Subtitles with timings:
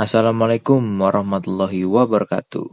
[0.00, 2.66] Assalamualaikum warahmatullahi wabarakatuh.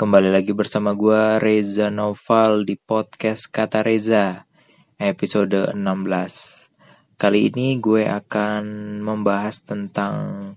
[0.00, 4.48] Kembali lagi bersama gue Reza Noval di podcast Kata Reza
[4.96, 7.18] episode 16.
[7.20, 8.64] Kali ini gue akan
[9.04, 10.56] membahas tentang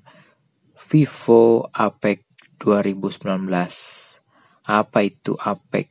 [0.80, 2.24] Vivo APEC
[2.62, 4.05] 2019.
[4.66, 5.90] Apa itu APEC?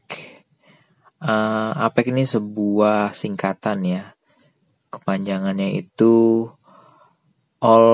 [1.23, 4.05] Uh, APEC ini sebuah singkatan ya.
[4.91, 6.47] Kepanjangannya itu
[7.63, 7.89] All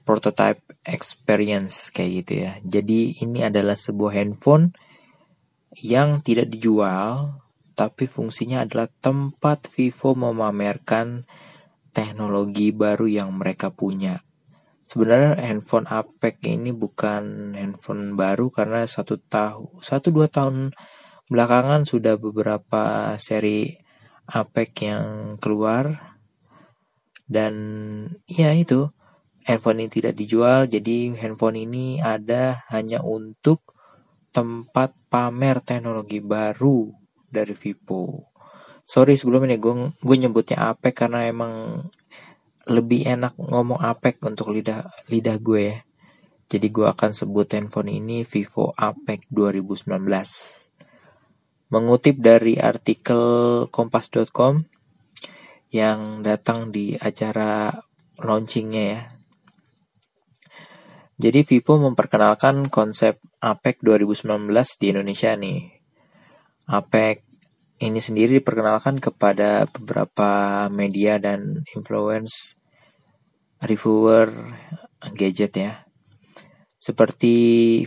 [0.00, 2.52] Prototype Experience kayak gitu ya.
[2.62, 4.72] Jadi ini adalah sebuah handphone
[5.82, 7.42] yang tidak dijual,
[7.76, 11.28] tapi fungsinya adalah tempat Vivo memamerkan
[11.90, 14.22] teknologi baru yang mereka punya.
[14.90, 20.74] Sebenarnya handphone APEC ini bukan handphone baru karena satu tahun, satu dua tahun
[21.30, 23.70] belakangan sudah beberapa seri
[24.26, 25.06] APEC yang
[25.38, 25.94] keluar
[27.30, 27.54] dan
[28.26, 28.90] ya itu
[29.46, 33.78] handphone ini tidak dijual, jadi handphone ini ada hanya untuk
[34.34, 36.90] tempat pamer teknologi baru
[37.30, 38.34] dari Vivo.
[38.82, 41.86] Sorry sebelumnya gue gue nyebutnya APEC karena emang
[42.68, 45.78] lebih enak ngomong APEC untuk lidah lidah gue ya.
[46.50, 49.86] Jadi gue akan sebut handphone ini Vivo APEC 2019.
[51.70, 53.22] Mengutip dari artikel
[53.70, 54.66] kompas.com
[55.70, 57.70] yang datang di acara
[58.18, 59.00] launchingnya ya
[61.20, 64.48] jadi Vivo memperkenalkan konsep APEC 2019
[64.80, 65.60] di Indonesia nih.
[66.64, 67.29] APEC
[67.80, 72.60] ini sendiri diperkenalkan kepada beberapa media dan influence
[73.64, 74.28] reviewer
[75.16, 75.72] gadget ya.
[76.80, 77.34] Seperti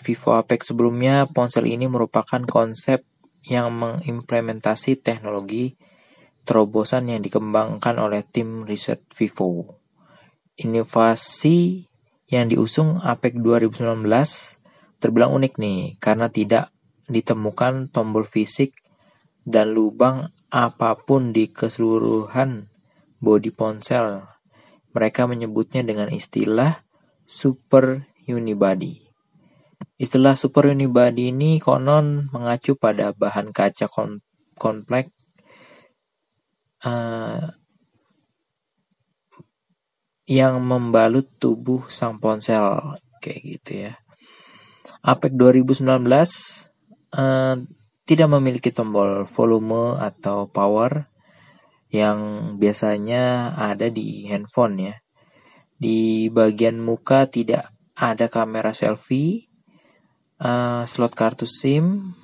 [0.02, 3.06] Vivo APEC sebelumnya, ponsel ini merupakan konsep
[3.46, 5.78] yang mengimplementasi teknologi
[6.46, 9.82] terobosan yang dikembangkan oleh tim riset Vivo.
[10.58, 11.90] Inovasi
[12.30, 13.82] yang diusung APEC 2019
[15.02, 16.70] terbilang unik nih karena tidak
[17.09, 18.83] ditemukan tombol fisik
[19.44, 22.72] dan lubang apa pun di keseluruhan
[23.20, 24.24] bodi ponsel.
[24.94, 26.84] Mereka menyebutnya dengan istilah
[27.26, 29.03] super unibody.
[30.00, 33.90] Istilah super unibody ini konon mengacu pada bahan kaca
[34.56, 35.12] kompleks
[36.86, 37.52] uh,
[40.24, 43.94] yang membalut tubuh sang ponsel kayak gitu ya.
[45.03, 45.84] APEC 2019
[47.16, 47.56] uh,
[48.03, 51.08] tidak memiliki tombol volume atau power
[51.94, 52.19] yang
[52.58, 54.96] biasanya ada di handphone ya.
[55.78, 59.47] Di bagian muka tidak ada kamera selfie,
[60.41, 62.18] uh, slot kartu SIM,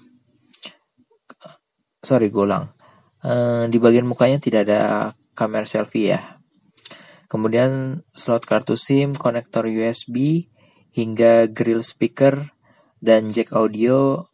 [2.02, 2.74] sorry golang.
[3.20, 4.82] Uh, di bagian mukanya tidak ada
[5.36, 6.40] kamera selfie ya.
[7.30, 10.50] Kemudian slot kartu SIM, konektor USB,
[10.90, 12.50] hingga grill speaker
[12.98, 14.29] dan jack audio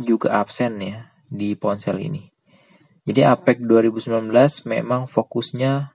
[0.00, 2.26] juga absen ya di ponsel ini.
[3.04, 4.32] Jadi APEC 2019
[4.68, 5.92] memang fokusnya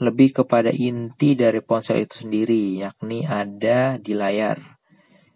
[0.00, 4.80] lebih kepada inti dari ponsel itu sendiri, yakni ada di layar.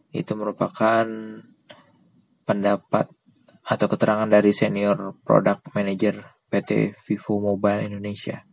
[0.09, 1.05] Itu merupakan
[2.49, 3.07] pendapat
[3.65, 8.45] atau keterangan dari senior product manager PT Vivo Mobile Indonesia.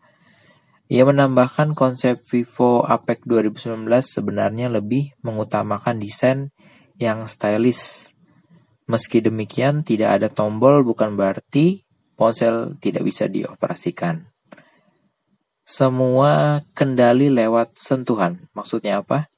[0.92, 6.52] Ia menambahkan konsep Vivo APEC 2019 sebenarnya lebih mengutamakan desain
[7.00, 8.12] yang stylish.
[8.92, 11.88] Meski demikian, tidak ada tombol bukan berarti
[12.20, 14.28] ponsel tidak bisa dioperasikan.
[15.64, 18.52] Semua kendali lewat sentuhan.
[18.52, 19.32] Maksudnya apa?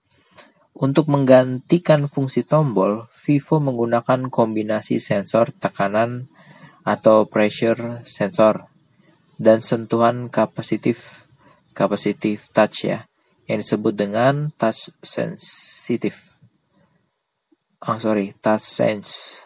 [0.73, 6.33] Untuk menggantikan fungsi tombol, Vivo menggunakan kombinasi sensor tekanan
[6.81, 8.73] atau pressure sensor
[9.37, 11.29] dan sentuhan kapasitif
[11.77, 13.05] capacitive touch ya,
[13.45, 16.32] yang disebut dengan touch sensitive.
[17.83, 19.43] Oh sorry, touch sense.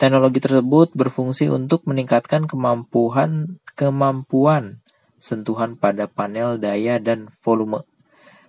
[0.00, 4.80] Teknologi tersebut berfungsi untuk meningkatkan kemampuan kemampuan
[5.20, 7.84] sentuhan pada panel daya dan volume.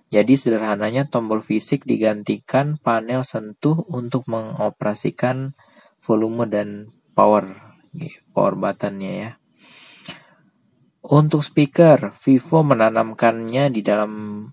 [0.08, 5.52] Jadi sederhananya tombol fisik digantikan panel sentuh untuk mengoperasikan
[6.00, 7.44] volume dan power
[8.32, 9.30] power buttonnya ya.
[11.04, 14.44] Untuk speaker, Vivo menanamkannya di dalam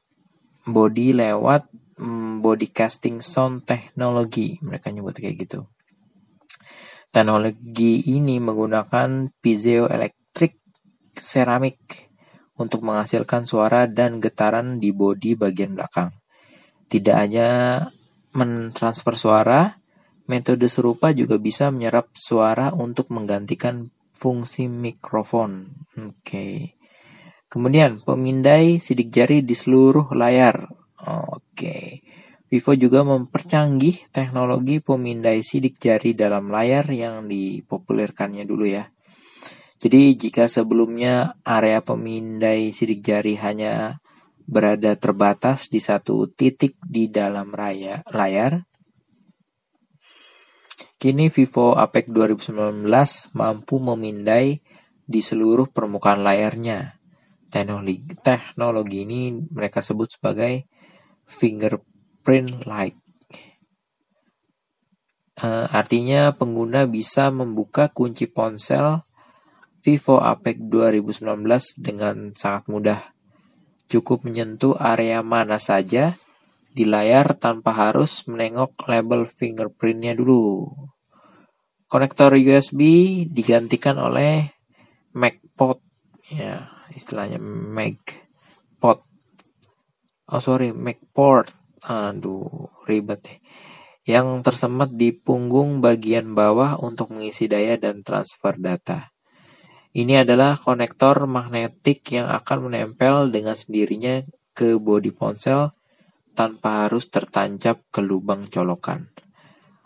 [0.68, 4.60] body lewat mm, body casting sound technology.
[4.64, 5.68] Mereka nyebut kayak gitu.
[7.10, 10.60] Teknologi ini menggunakan piezoelectric
[11.16, 12.12] ceramik
[12.60, 16.12] untuk menghasilkan suara dan getaran di bodi bagian belakang.
[16.92, 17.82] Tidak hanya
[18.36, 19.80] mentransfer suara,
[20.26, 25.70] Metode serupa juga bisa menyerap suara untuk menggantikan fungsi mikrofon.
[25.94, 26.10] Oke.
[26.26, 26.56] Okay.
[27.46, 30.66] Kemudian pemindai sidik jari di seluruh layar.
[31.56, 32.04] Oke.
[32.52, 38.92] Vivo juga mempercanggih teknologi pemindai sidik jari dalam layar yang dipopulerkannya dulu ya.
[39.80, 44.04] Jadi jika sebelumnya area pemindai sidik jari hanya
[44.44, 48.68] berada terbatas di satu titik di dalam raya, layar,
[51.00, 52.84] Kini Vivo Apec 2019
[53.32, 54.60] mampu memindai
[55.08, 57.00] di seluruh permukaan layarnya.
[57.48, 60.68] Teknologi, teknologi ini mereka sebut sebagai
[61.26, 62.98] fingerprint light.
[65.36, 69.04] Uh, artinya pengguna bisa membuka kunci ponsel
[69.84, 71.22] Vivo Apec 2019
[71.78, 73.02] dengan sangat mudah.
[73.86, 76.18] Cukup menyentuh area mana saja
[76.74, 80.74] di layar tanpa harus menengok label fingerprintnya dulu.
[81.86, 82.82] Konektor USB
[83.30, 84.50] digantikan oleh
[85.14, 85.80] MacPort
[86.34, 89.06] ya istilahnya MacPort
[90.32, 91.54] oh sorry MacPort
[91.86, 93.40] aduh ribet deh
[94.06, 99.10] yang tersemat di punggung bagian bawah untuk mengisi daya dan transfer data.
[99.98, 104.22] Ini adalah konektor magnetik yang akan menempel dengan sendirinya
[104.54, 105.74] ke bodi ponsel
[106.38, 109.10] tanpa harus tertancap ke lubang colokan.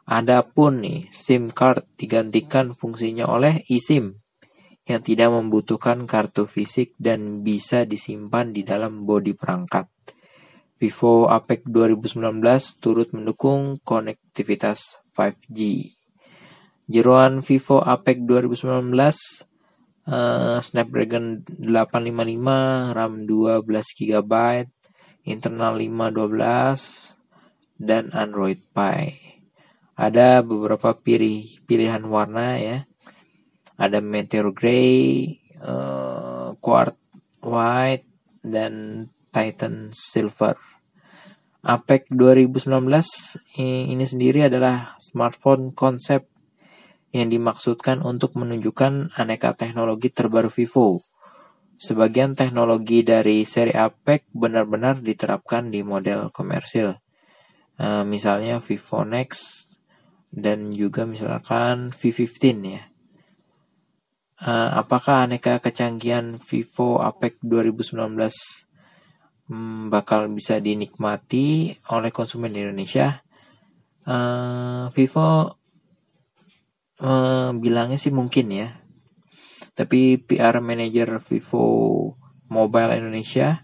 [0.09, 4.17] Adapun nih, SIM card digantikan fungsinya oleh eSIM
[4.89, 9.85] yang tidak membutuhkan kartu fisik dan bisa disimpan di dalam bodi perangkat.
[10.79, 12.39] Vivo Apec 2019
[12.79, 15.91] turut mendukung konektivitas 5G.
[16.87, 19.49] Jeroan Vivo Apec 2019
[20.09, 24.33] uh, Snapdragon 855, RAM 12 GB,
[25.29, 27.13] internal 512
[27.79, 29.43] dan Android Pie.
[29.99, 32.77] Ada beberapa pilih pilihan warna ya.
[33.79, 36.99] Ada Meteor Grey, uh, Quartz
[37.43, 38.07] White,
[38.43, 40.68] dan Titan Silver.
[41.59, 42.71] APEC 2019
[43.59, 46.23] ini sendiri adalah smartphone konsep
[47.11, 51.03] yang dimaksudkan untuk menunjukkan aneka teknologi terbaru Vivo.
[51.75, 56.95] Sebagian teknologi dari seri APEC benar-benar diterapkan di model komersil.
[57.79, 59.67] Uh, misalnya Vivo Next
[60.31, 62.83] dan juga misalkan V15 ya.
[64.39, 68.68] Uh, apakah aneka kecanggihan Vivo Apec 2019
[69.49, 73.19] hmm, bakal bisa dinikmati oleh konsumen di Indonesia?
[74.05, 75.59] Uh, Vivo
[77.01, 78.69] uh, bilangnya sih mungkin ya.
[79.73, 81.65] Tapi PR manager Vivo
[82.49, 83.61] Mobile Indonesia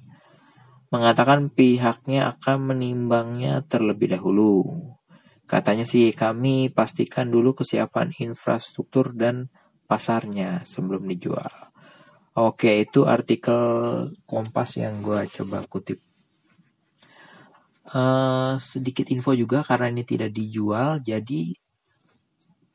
[0.94, 4.64] mengatakan pihaknya akan menimbangnya terlebih dahulu.
[5.46, 9.54] Katanya sih kami pastikan dulu kesiapan infrastruktur dan
[9.86, 11.75] pasarnya sebelum dijual.
[12.36, 13.64] Oke, itu artikel
[14.28, 16.04] Kompas yang gue coba kutip.
[17.88, 21.56] Uh, sedikit info juga karena ini tidak dijual, jadi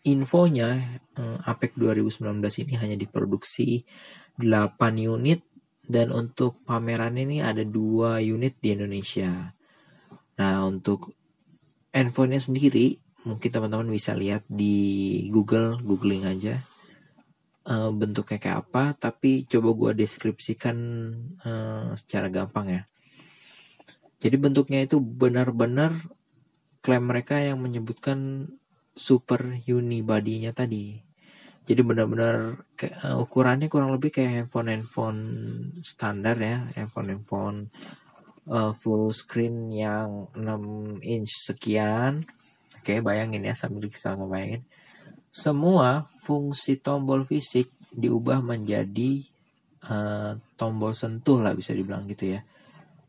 [0.08, 0.80] infonya
[1.12, 3.84] uh, APEC 2019 ini hanya diproduksi
[4.40, 5.44] 8 unit
[5.84, 9.52] dan untuk pameran ini ada dua unit di Indonesia.
[10.40, 11.12] Nah, untuk
[11.92, 12.96] handphonenya sendiri
[13.28, 16.64] mungkin teman-teman bisa lihat di Google, googling aja
[17.66, 18.96] uh, bentuknya kayak apa.
[18.96, 20.76] Tapi coba gue deskripsikan
[21.44, 22.82] uh, secara gampang ya.
[24.20, 25.96] Jadi bentuknya itu benar-benar
[26.84, 28.48] klaim mereka yang menyebutkan
[28.92, 31.00] super unibody-nya tadi.
[31.64, 32.66] Jadi benar-benar
[33.04, 35.20] uh, ukurannya kurang lebih kayak handphone-handphone
[35.84, 37.72] standar ya, handphone-handphone
[38.50, 42.26] uh, full screen yang 6 inch sekian.
[42.80, 44.64] Oke, bayangin ya sambil kita bayangin.
[45.30, 49.22] Semua fungsi tombol fisik diubah menjadi
[49.86, 52.40] uh, tombol sentuh lah bisa dibilang gitu ya.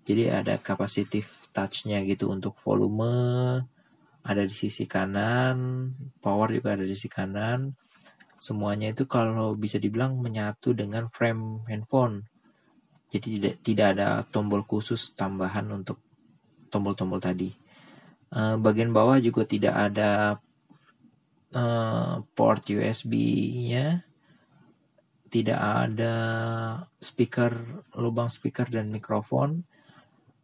[0.05, 3.61] Jadi ada kapasitif touchnya gitu untuk volume
[4.21, 5.89] ada di sisi kanan,
[6.21, 7.73] power juga ada di sisi kanan.
[8.37, 12.25] Semuanya itu kalau bisa dibilang menyatu dengan frame handphone.
[13.09, 16.01] Jadi tidak tidak ada tombol khusus tambahan untuk
[16.69, 17.49] tombol-tombol tadi.
[18.31, 20.39] Uh, bagian bawah juga tidak ada
[21.55, 24.03] uh, port USB-nya,
[25.31, 26.15] tidak ada
[26.99, 27.55] speaker,
[27.95, 29.63] lubang speaker dan mikrofon.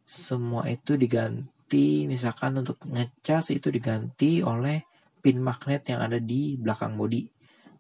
[0.08, 4.88] Semua itu diganti, misalkan untuk ngecas itu diganti oleh
[5.20, 7.28] pin magnet yang ada di belakang bodi.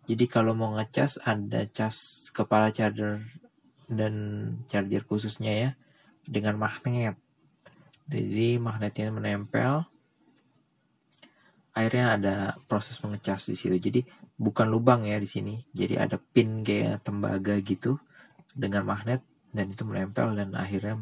[0.08, 3.24] Jadi kalau mau ngecas ada cas kepala charger
[3.88, 4.16] dan
[4.68, 5.70] charger khususnya ya
[6.28, 7.16] dengan magnet.
[8.08, 9.88] Jadi magnetnya menempel.
[11.78, 13.78] Akhirnya ada proses mengecas di situ.
[13.78, 14.02] Jadi
[14.34, 15.62] bukan lubang ya di sini.
[15.70, 18.02] Jadi ada pin kayak tembaga gitu
[18.58, 19.22] dengan magnet
[19.54, 20.98] dan itu menempel dan akhirnya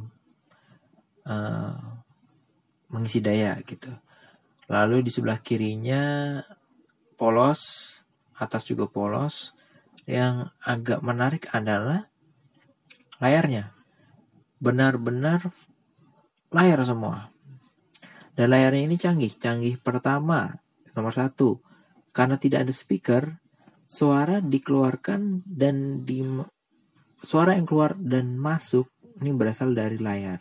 [1.32, 1.80] uh,
[2.92, 3.88] mengisi daya gitu.
[4.68, 6.44] Lalu di sebelah kirinya
[7.16, 7.62] polos,
[8.36, 9.56] atas juga polos.
[10.06, 12.06] Yang agak menarik adalah
[13.18, 13.74] layarnya.
[14.62, 15.50] Benar-benar
[16.54, 17.34] layar semua.
[18.36, 19.34] Dan layarnya ini canggih.
[19.34, 20.65] Canggih pertama,
[20.96, 21.60] nomor satu.
[22.16, 23.24] Karena tidak ada speaker,
[23.86, 26.24] suara dikeluarkan dan di
[27.22, 28.90] suara yang keluar dan masuk
[29.22, 30.40] ini berasal dari layar.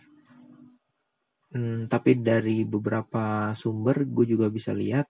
[1.55, 5.07] Hmm, tapi dari beberapa sumber gue juga bisa lihat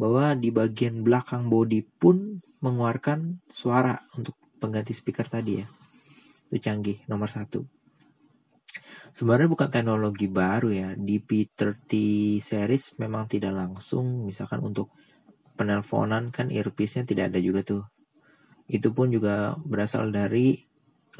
[0.00, 5.66] bahwa di bagian belakang body pun mengeluarkan suara untuk pengganti speaker tadi ya.
[6.48, 7.73] Itu canggih nomor satu.
[9.14, 10.88] Sebenarnya bukan teknologi baru ya.
[10.98, 14.90] Di P30 series memang tidak langsung misalkan untuk
[15.54, 17.84] penelponan kan earpiece-nya tidak ada juga tuh.
[18.66, 20.58] Itu pun juga berasal dari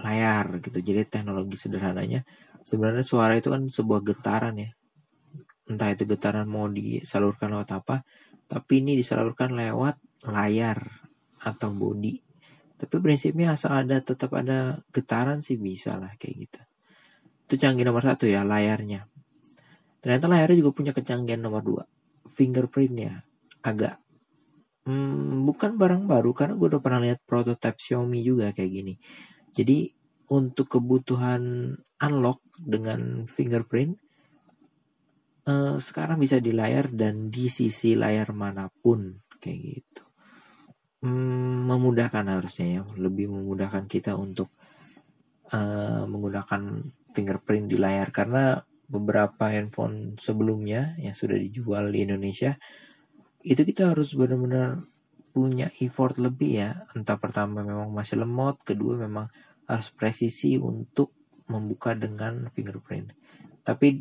[0.03, 0.83] layar gitu.
[0.83, 2.27] Jadi teknologi sederhananya
[2.65, 4.73] sebenarnya suara itu kan sebuah getaran ya
[5.69, 7.97] entah itu getaran mau disalurkan lewat apa
[8.49, 9.97] tapi ini disalurkan lewat
[10.29, 10.81] layar
[11.41, 12.21] atau body
[12.81, 16.61] tapi prinsipnya asal ada tetap ada getaran sih bisa lah kayak gitu
[17.45, 19.05] itu canggih nomor satu ya layarnya.
[20.01, 21.83] Ternyata layarnya juga punya kecanggihan nomor dua.
[22.33, 23.25] Fingerprintnya.
[23.65, 24.05] Agak
[24.85, 28.95] hmm, bukan barang baru karena gue udah pernah lihat prototipe Xiaomi juga kayak gini.
[29.53, 29.93] Jadi
[30.33, 33.97] untuk kebutuhan unlock dengan fingerprint
[35.49, 40.05] uh, sekarang bisa di layar dan di sisi layar mana pun kayak gitu.
[41.05, 42.83] Hmm, memudahkan harusnya ya.
[42.97, 44.49] Lebih memudahkan kita untuk
[45.53, 48.09] uh, menggunakan fingerprint di layar.
[48.15, 52.55] Karena beberapa handphone sebelumnya yang sudah dijual di Indonesia
[53.45, 54.81] itu kita harus benar-benar
[55.35, 56.71] punya effort lebih ya.
[56.95, 59.29] Entah pertama memang masih lemot kedua memang
[59.67, 61.13] harus presisi untuk
[61.51, 63.13] membuka dengan fingerprint.
[63.65, 64.01] Tapi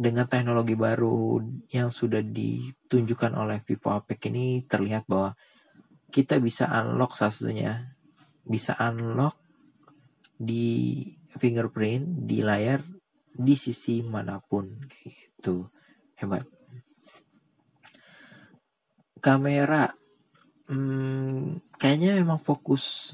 [0.00, 5.36] dengan teknologi baru yang sudah ditunjukkan oleh Vivo Apec ini terlihat bahwa
[6.08, 7.96] kita bisa unlock satunya.
[8.40, 9.39] Bisa unlock
[10.40, 11.04] di
[11.36, 12.80] fingerprint di layar
[13.28, 15.68] di sisi mana pun kayak gitu.
[16.16, 16.48] Hebat.
[19.20, 19.92] Kamera
[20.72, 23.12] hmm, kayaknya memang fokus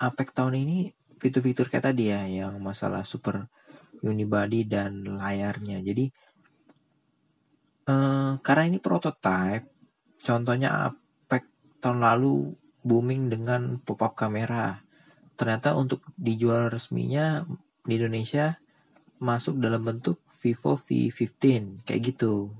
[0.00, 3.48] Apec tahun ini fitur-fitur kayak tadi ya yang masalah super
[4.04, 5.80] unibody dan layarnya.
[5.80, 6.04] Jadi
[7.88, 9.64] eh, karena ini prototype
[10.20, 11.48] contohnya Apec
[11.80, 14.80] tahun lalu booming dengan pop-up kamera
[15.40, 17.48] ternyata untuk dijual resminya
[17.80, 18.60] di Indonesia
[19.24, 22.52] masuk dalam bentuk Vivo V15 kayak gitu.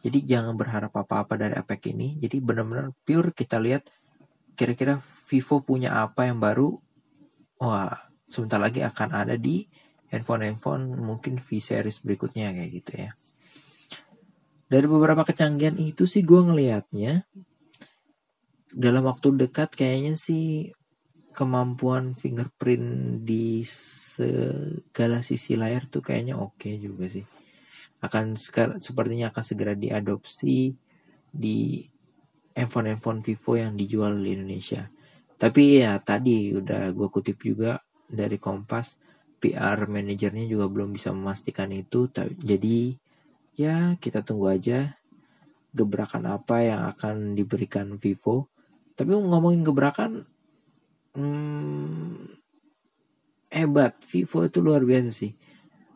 [0.00, 2.16] Jadi jangan berharap apa-apa dari Apec ini.
[2.16, 3.92] Jadi benar-benar pure kita lihat
[4.56, 6.80] kira-kira Vivo punya apa yang baru.
[7.60, 7.92] Wah
[8.24, 9.68] sebentar lagi akan ada di
[10.08, 13.10] handphone-handphone mungkin V series berikutnya kayak gitu ya.
[14.64, 17.28] Dari beberapa kecanggihan itu sih gue ngelihatnya
[18.72, 20.72] dalam waktu dekat kayaknya sih
[21.34, 27.26] kemampuan fingerprint di segala sisi layar tuh kayaknya oke okay juga sih.
[27.98, 28.38] Akan
[28.78, 30.70] sepertinya akan segera diadopsi
[31.34, 31.82] di
[32.54, 34.86] handphone-handphone Vivo yang dijual di Indonesia.
[35.34, 38.94] Tapi ya tadi udah gue kutip juga dari Kompas,
[39.42, 42.06] PR manajernya juga belum bisa memastikan itu.
[42.38, 42.94] Jadi
[43.58, 44.94] ya kita tunggu aja
[45.74, 48.46] gebrakan apa yang akan diberikan Vivo.
[48.94, 50.22] Tapi ngomongin gebrakan,
[51.14, 52.36] hmm,
[53.54, 53.98] hebat.
[54.04, 55.32] Vivo itu luar biasa sih.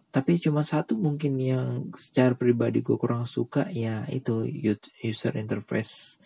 [0.08, 4.48] Tapi cuma satu mungkin yang secara pribadi gue kurang suka ya itu
[5.04, 6.16] user interface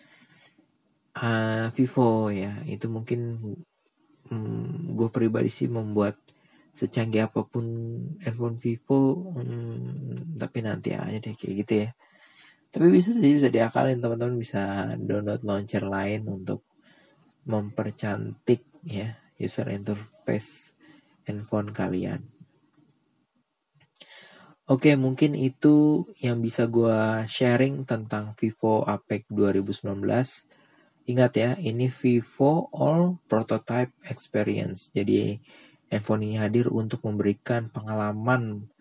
[1.19, 3.37] uh, Vivo ya itu mungkin
[4.31, 6.17] um, gue pribadi sih membuat
[6.73, 7.65] secanggih apa pun
[8.23, 11.89] handphone Vivo um, tapi nanti aja deh kayak gitu ya
[12.73, 16.65] tapi bisa sih bisa diakalin teman-teman bisa download launcher lain untuk
[17.47, 20.75] mempercantik ya user interface
[21.27, 22.33] handphone kalian
[24.63, 29.91] Oke, mungkin itu yang bisa gue sharing tentang Vivo Apec 2019.
[31.03, 34.87] Ingat ya, ini Vivo All Prototype Experience.
[34.95, 35.35] Jadi
[35.91, 38.71] handphone ini hadir untuk memberikan pengalaman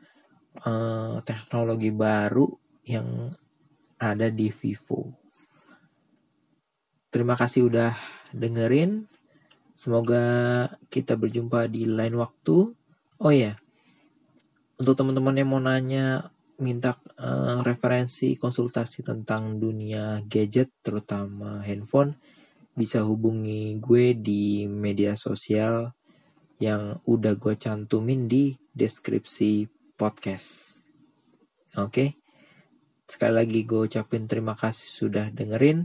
[0.62, 2.46] uh, teknologi baru
[2.86, 3.26] yang
[3.98, 5.18] ada di Vivo.
[7.10, 9.06] Terima kasih udah dengerin.
[9.72, 10.24] Semoga
[10.92, 12.72] kita berjumpa di lain waktu.
[13.22, 13.56] Oh ya,
[14.82, 22.18] untuk teman-teman yang mau nanya minta uh, referensi konsultasi tentang dunia gadget terutama handphone
[22.74, 25.92] bisa hubungi gue di media sosial
[26.58, 30.80] yang udah gue cantumin di deskripsi podcast.
[31.78, 32.18] Oke.
[33.06, 35.84] Sekali lagi gue ucapin terima kasih sudah dengerin.